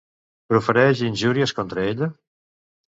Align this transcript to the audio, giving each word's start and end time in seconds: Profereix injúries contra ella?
Profereix 0.53 1.03
injúries 1.11 1.57
contra 1.61 1.87
ella? 1.93 2.13